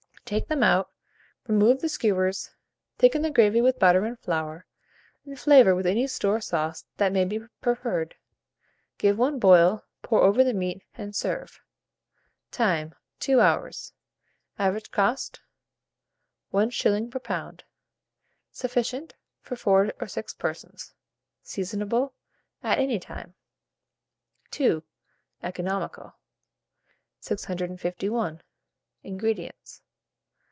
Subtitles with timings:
[0.23, 0.89] Take them out,
[1.45, 2.51] remove the skewers,
[2.97, 4.65] thicken the gravy with butter and flour,
[5.25, 8.15] and flavour with any store sauce that may be preferred.
[8.97, 11.59] Give one boil, pour over the meat, and serve.
[12.49, 12.95] Time.
[13.19, 13.91] 2 hours.
[14.57, 15.41] Average cost,
[16.53, 17.11] 1s.
[17.11, 17.65] per pound.
[18.53, 20.93] Sufficient for 4 or 6 persons.
[21.43, 22.13] Seasonable
[22.63, 23.33] at any time.
[24.57, 24.83] II.
[25.43, 26.15] (Economical.)
[27.19, 28.41] 651.
[29.03, 29.81] INGREDIENTS.